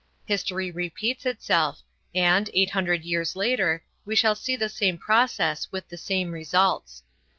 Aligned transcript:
History 0.25 0.71
repeats 0.71 1.27
itself 1.27 1.83
and, 2.15 2.49
eight 2.55 2.71
hundred 2.71 3.03
years 3.03 3.35
later, 3.35 3.83
we 4.03 4.15
shall 4.15 4.33
see 4.33 4.55
the 4.55 4.67
same 4.67 4.97
process 4.97 5.71
with 5.71 5.89
the 5.89 5.95
same 5.95 6.31
results. 6.31 7.03